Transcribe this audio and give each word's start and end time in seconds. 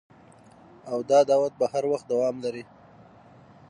او 0.91 0.99
دا 1.09 1.19
دعوت 1.29 1.53
به 1.59 1.65
هر 1.73 1.83
وخت 1.91 2.05
دوام 2.11 2.35
لري 2.43 2.63